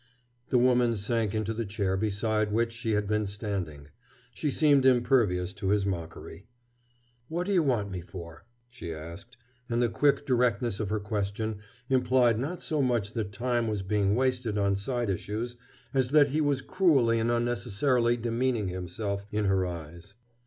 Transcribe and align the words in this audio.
The 0.49 0.57
woman 0.57 0.95
sank 0.95 1.35
into 1.35 1.53
the 1.53 1.63
chair 1.63 1.95
beside 1.95 2.51
which 2.51 2.73
she 2.73 2.93
had 2.93 3.07
been 3.07 3.27
standing. 3.27 3.89
She 4.33 4.49
seemed 4.49 4.83
impervious 4.83 5.53
to 5.53 5.69
his 5.69 5.85
mockery. 5.85 6.47
"What 7.27 7.45
do 7.45 7.53
you 7.53 7.61
want 7.61 7.91
me 7.91 8.01
for?" 8.01 8.43
she 8.67 8.91
asked, 8.91 9.37
and 9.69 9.79
the 9.79 9.89
quick 9.89 10.25
directness 10.25 10.79
of 10.79 10.89
her 10.89 10.99
question 10.99 11.59
implied 11.87 12.39
not 12.39 12.63
so 12.63 12.81
much 12.81 13.11
that 13.13 13.31
time 13.31 13.67
was 13.67 13.83
being 13.83 14.15
wasted 14.15 14.57
on 14.57 14.75
side 14.75 15.11
issues 15.11 15.55
as 15.93 16.09
that 16.09 16.29
he 16.29 16.41
was 16.41 16.63
cruelly 16.63 17.19
and 17.19 17.29
unnecessarily 17.29 18.17
demeaning 18.17 18.69
himself 18.69 19.27
in 19.31 19.45
her 19.45 19.67
eyes. 19.67 20.15